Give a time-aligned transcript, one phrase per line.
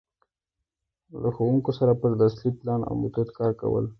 [1.21, 3.85] له ښـوونکو سره پر درسي پـلان او میتود کـار کول.